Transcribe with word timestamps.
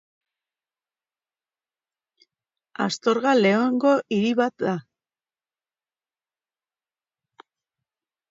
Astorga 2.85 3.33
Leongo 3.41 3.93
hiri 4.17 4.33
bat 4.41 4.65
da. 4.67 4.73